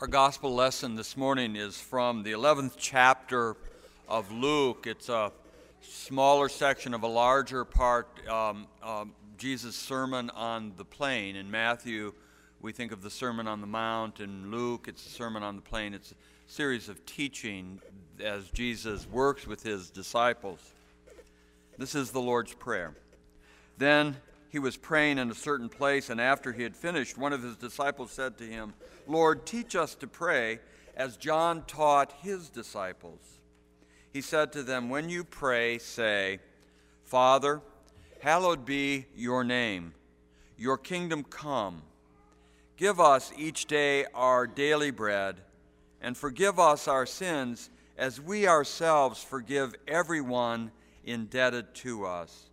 [0.00, 3.54] Our gospel lesson this morning is from the 11th chapter
[4.08, 4.86] of Luke.
[4.86, 5.30] It's a
[5.82, 11.36] smaller section of a larger part, um, um, Jesus' Sermon on the Plain.
[11.36, 12.14] In Matthew,
[12.62, 14.20] we think of the Sermon on the Mount.
[14.20, 15.92] In Luke, it's the Sermon on the Plain.
[15.92, 16.14] It's a
[16.46, 17.78] series of teaching
[18.24, 20.60] as Jesus works with his disciples.
[21.76, 22.94] This is the Lord's Prayer.
[23.76, 24.16] Then
[24.50, 27.56] he was praying in a certain place, and after he had finished, one of his
[27.56, 28.74] disciples said to him,
[29.06, 30.58] Lord, teach us to pray
[30.96, 33.20] as John taught his disciples.
[34.12, 36.40] He said to them, When you pray, say,
[37.04, 37.60] Father,
[38.18, 39.94] hallowed be your name,
[40.58, 41.82] your kingdom come.
[42.76, 45.36] Give us each day our daily bread,
[46.02, 50.72] and forgive us our sins as we ourselves forgive everyone
[51.04, 52.49] indebted to us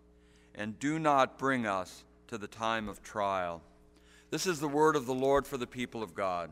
[0.57, 3.61] and do not bring us to the time of trial.
[4.31, 6.51] This is the word of the Lord for the people of God.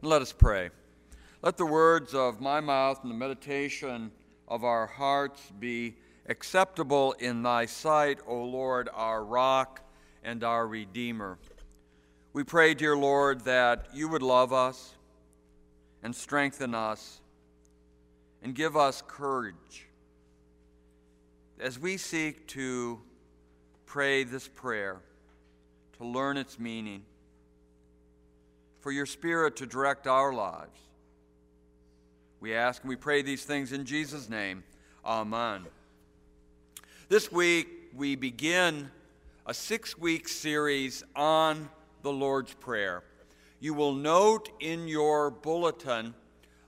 [0.00, 0.70] And let us pray.
[1.40, 4.10] Let the words of my mouth and the meditation
[4.48, 5.96] of our hearts be
[6.26, 9.80] acceptable in thy sight, O Lord, our rock
[10.22, 11.38] and our redeemer.
[12.32, 14.94] We pray, dear Lord, that you would love us
[16.02, 17.20] and strengthen us
[18.42, 19.87] and give us courage
[21.60, 23.00] as we seek to
[23.86, 25.00] pray this prayer,
[25.98, 27.02] to learn its meaning,
[28.80, 30.78] for your Spirit to direct our lives,
[32.40, 34.62] we ask and we pray these things in Jesus' name.
[35.04, 35.66] Amen.
[37.08, 38.90] This week, we begin
[39.46, 41.68] a six week series on
[42.02, 43.02] the Lord's Prayer.
[43.58, 46.14] You will note in your bulletin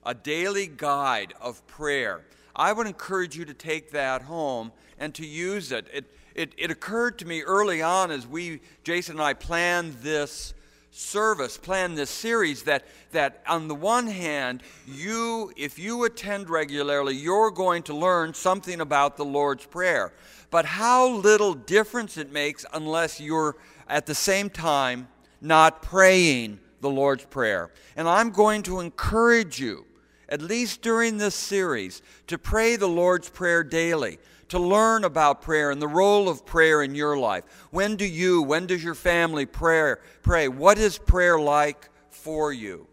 [0.05, 2.25] a daily guide of prayer.
[2.61, 5.87] I would encourage you to take that home and to use it.
[5.91, 10.53] It, it, it occurred to me early on as we, Jason and I, planned this
[10.91, 17.15] service, planned this series, that, that on the one hand, you, if you attend regularly,
[17.15, 20.13] you're going to learn something about the Lord's Prayer.
[20.51, 23.55] But how little difference it makes unless you're
[23.87, 25.07] at the same time
[25.41, 27.71] not praying the Lord's Prayer.
[27.95, 29.87] And I'm going to encourage you
[30.31, 35.71] at least during this series, to pray the Lord's Prayer daily, to learn about prayer
[35.71, 37.43] and the role of prayer in your life.
[37.69, 39.95] When do you, when does your family pray?
[40.23, 40.47] Pray.
[40.47, 42.87] What is prayer like for you?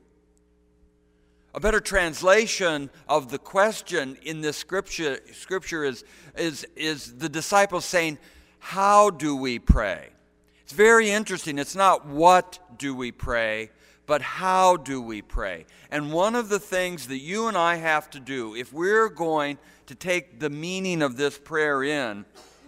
[1.54, 6.04] A better translation of the question in this scripture, scripture is,
[6.36, 8.18] is, is the disciples saying,
[8.58, 10.10] How do we pray?
[10.62, 11.58] It's very interesting.
[11.58, 13.70] It's not what do we pray,
[14.08, 15.66] but how do we pray?
[15.90, 19.58] And one of the things that you and I have to do, if we're going
[19.84, 22.24] to take the meaning of this prayer in,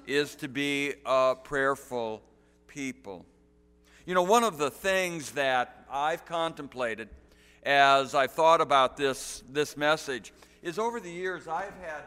[0.07, 2.21] is to be a prayerful
[2.69, 3.25] people.
[4.05, 7.09] You know, one of the things that I've contemplated
[7.63, 12.03] as I've thought about this, this message is over the years I've had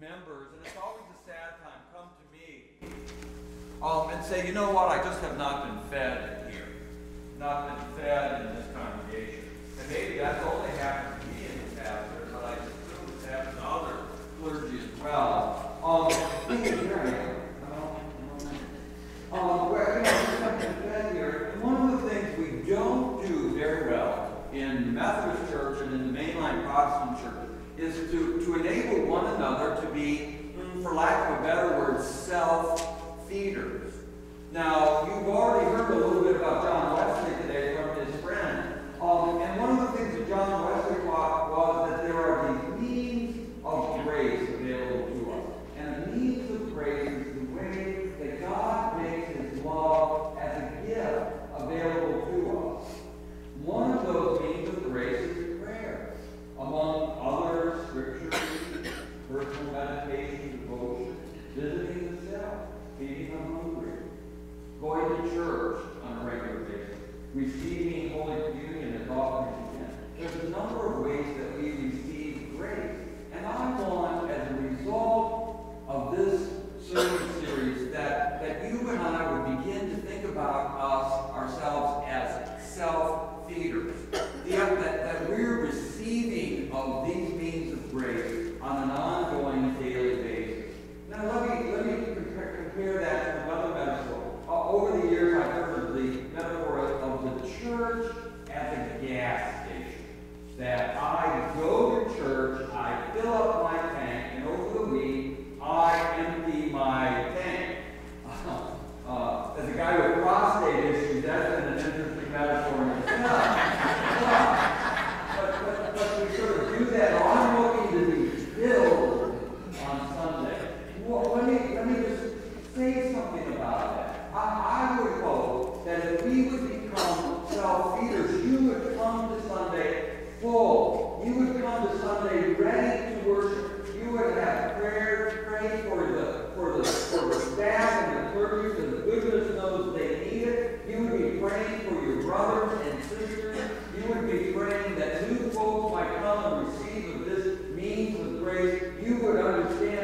[0.00, 2.90] members, and it's always a sad time, come to me
[3.82, 6.38] um, and say, you know what, I just have not been fed
[7.38, 9.47] not been fed in this congregation.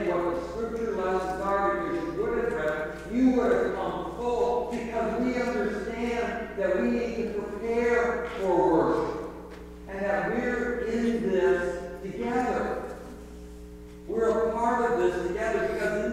[0.08, 4.68] what the scripture lessons are because you would have read, you would have come full
[4.70, 9.30] because we understand that we need to prepare for worship
[9.88, 12.82] and that we're in this together.
[14.06, 16.03] We're a part of this together because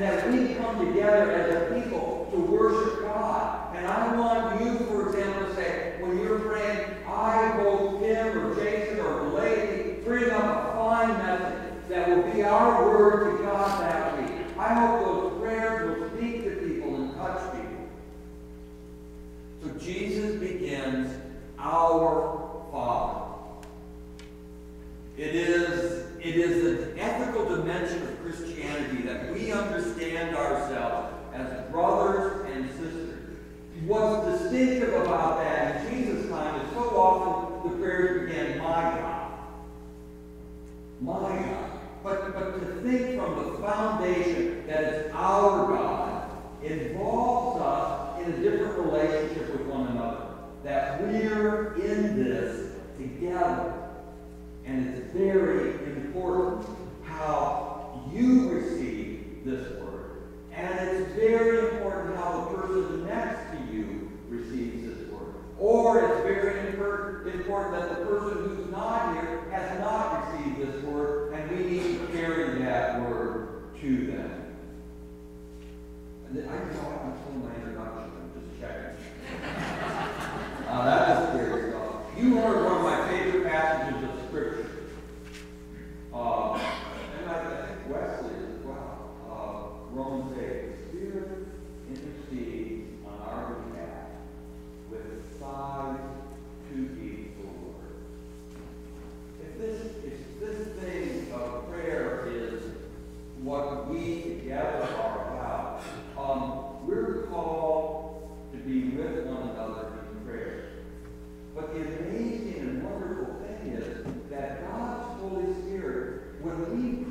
[0.00, 3.76] and that we come together as a people to worship God.
[3.76, 8.54] And I want you, for example, to say, when you're praying, I hope Tim or
[8.54, 13.29] Jason or Lady bring up a fine message that will be our word
[41.00, 41.64] Maya,
[42.02, 43.99] But, but to think from the foundation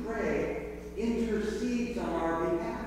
[0.04, 2.86] pray intercedes on our behalf.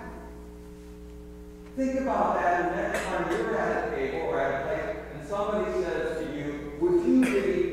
[1.76, 5.28] Think about that the next time you're at a table or at a place and
[5.28, 7.73] somebody says to you, would you be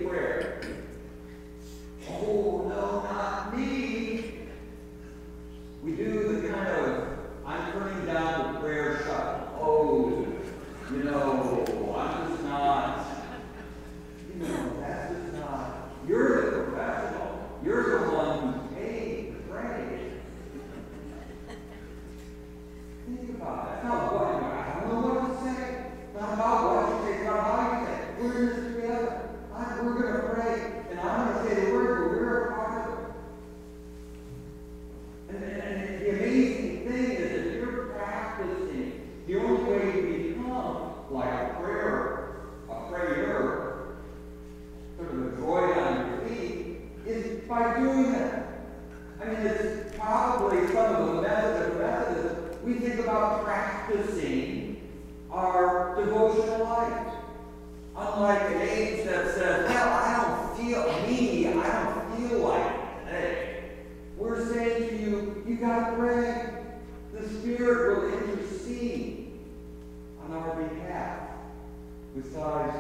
[72.23, 72.77] besides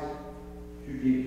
[0.87, 1.20] to give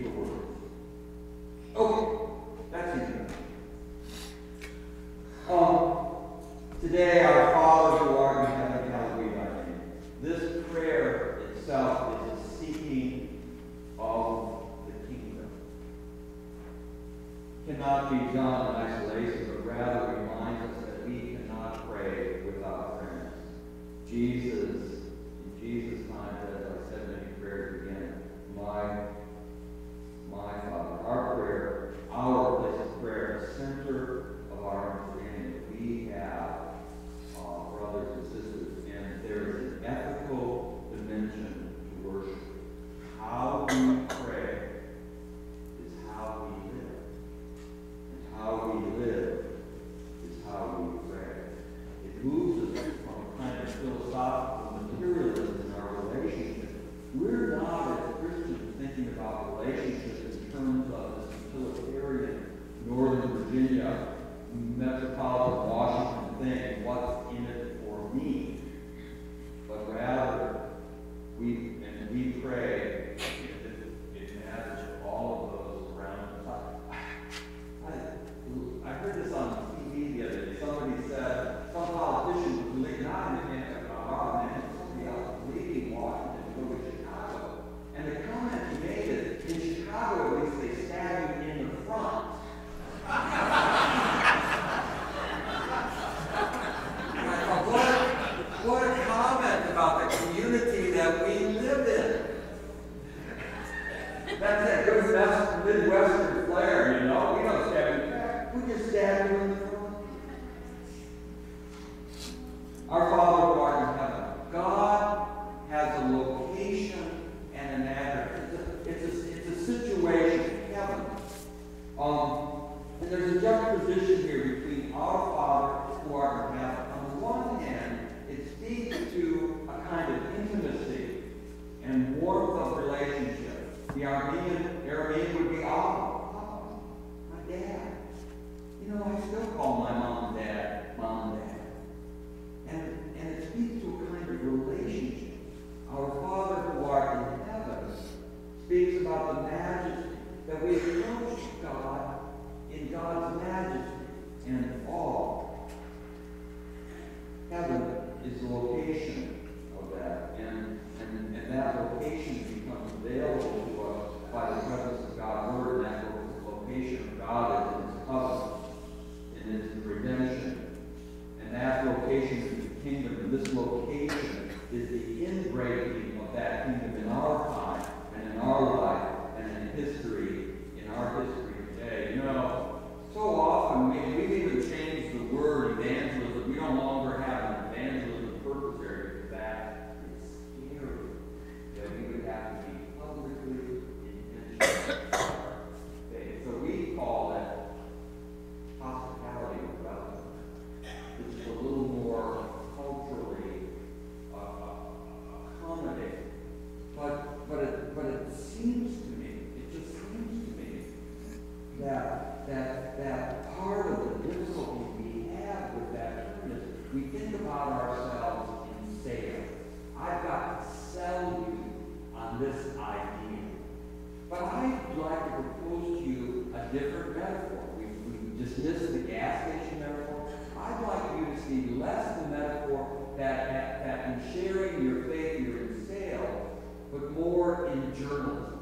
[233.18, 236.48] that, that, that in sharing your faith, you're in sales,
[236.92, 238.60] but more in journalism.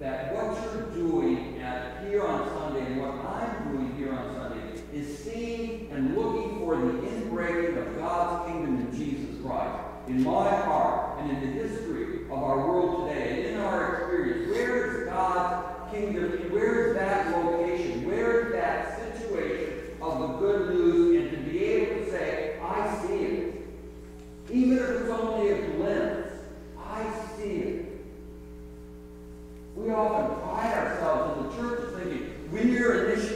[0.00, 4.80] That what you're doing at, here on Sunday and what I'm doing here on Sunday
[4.92, 10.48] is seeing and looking for the inbreaking of God's kingdom in Jesus Christ in my
[10.48, 14.50] heart and in the history of our world today and in our experience.
[14.50, 16.30] Where is God's kingdom?
[16.50, 17.67] Where is that located?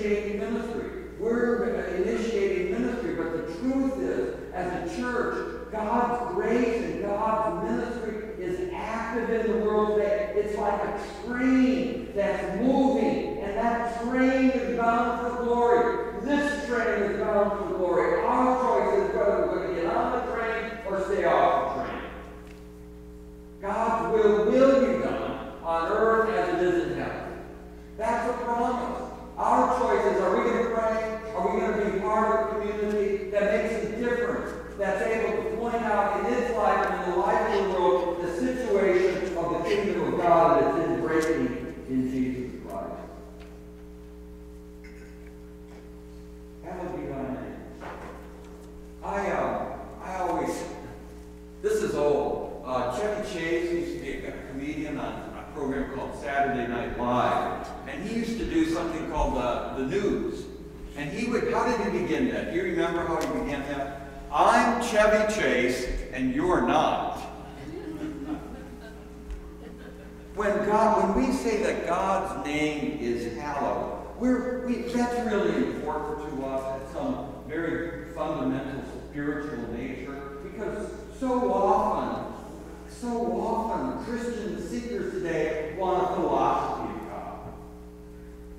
[0.04, 0.90] initiating ministry.
[1.18, 8.14] We're initiating ministry, but the truth is, as a church, God's grace and God's ministry
[8.38, 10.32] is active in the world today.
[10.35, 16.21] It's like a train that's moving, and that train is bound for glory.
[16.25, 18.21] This train is bound for glory.
[18.25, 21.85] Our choice is whether we're going to get on the train or stay off the
[21.85, 22.02] train.
[23.61, 26.22] God's will will be done on earth
[30.12, 31.21] is, are we going to pray?
[31.35, 35.42] Are we going to be part of a community that makes a difference, that's able
[35.42, 37.81] to point out in his life and in the life of the world
[78.32, 80.88] Fundamental spiritual nature because
[81.20, 82.32] so often,
[82.88, 87.38] so often Christian seekers today want a philosophy of God.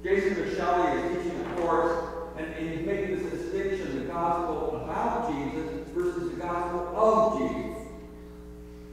[0.03, 5.33] Jason Michelli is teaching a course and, and he's making this distinction, the gospel about
[5.33, 7.77] Jesus versus the gospel of Jesus.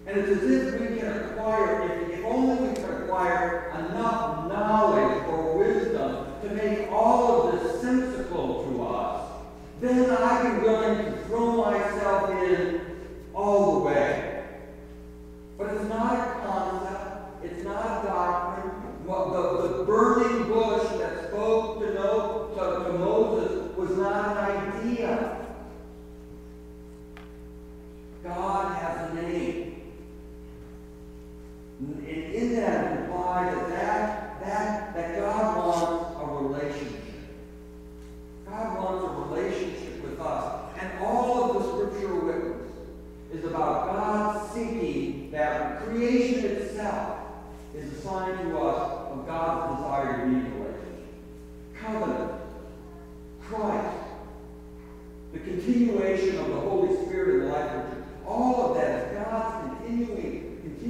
[0.06, 5.09] And it's as if we can acquire, if, if only we can acquire enough knowledge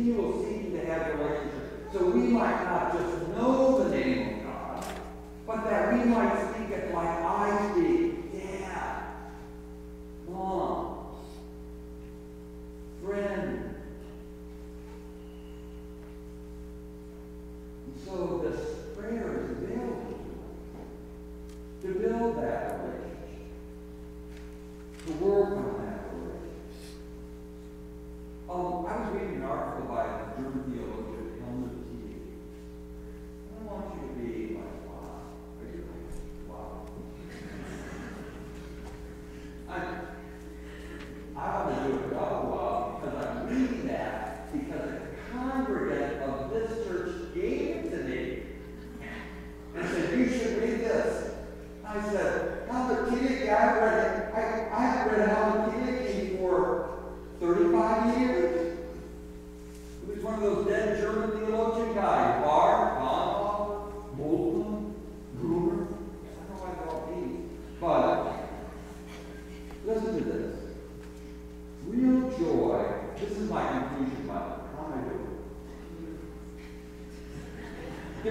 [0.00, 1.92] continuing, continual seeking to have a relationship.
[1.92, 4.84] So we might not just know the name of God,
[5.46, 7.69] but that we might speak it like I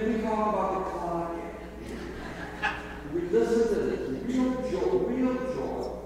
[0.00, 1.36] Did we talk about the clock?
[3.12, 4.08] We listen to this.
[4.24, 4.96] Real joy.
[4.96, 5.98] Real joy.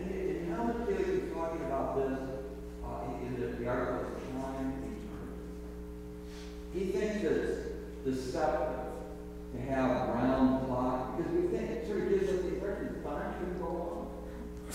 [0.00, 2.18] And, and Helmut Thielicke is talking about this
[2.84, 4.96] uh, in the, the article Time
[6.74, 7.68] He thinks it's
[8.04, 8.86] deceptive
[9.54, 13.04] to have a round clock because we think it sort of gives us the impression
[13.04, 14.72] time can go on.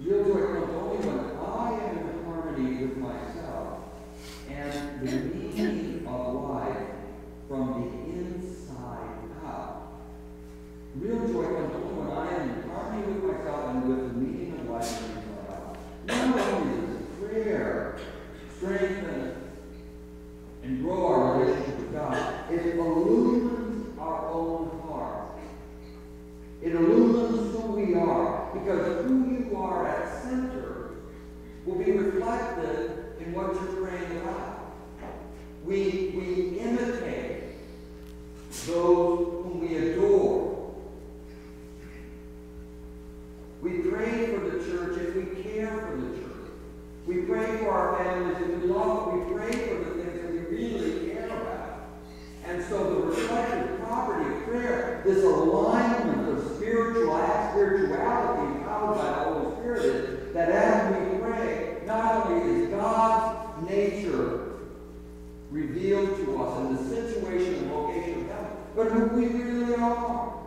[0.00, 3.78] Real joy comes only when I am in harmony with myself
[4.48, 5.27] and
[10.96, 14.52] Real joy comes only when I am in harmony with myself and with the meaning
[14.60, 15.76] of life from the inside out.
[16.06, 17.98] Not only does prayer
[18.56, 18.97] strengthen
[55.68, 57.18] alignment of spiritual
[57.50, 63.68] spirituality empowered by the Holy Spirit is that as we pray, not only is God's
[63.68, 64.44] nature
[65.50, 70.37] revealed to us in the situation and location of heaven, but who we really are.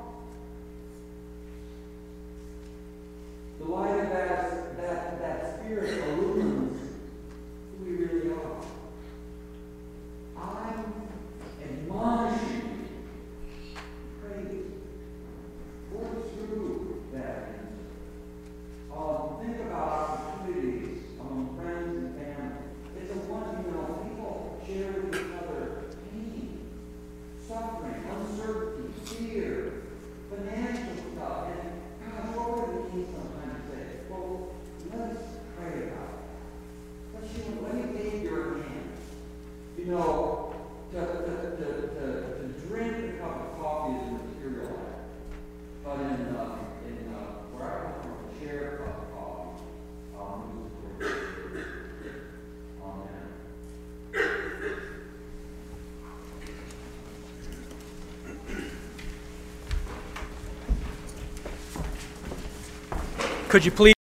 [63.52, 63.94] Could you please?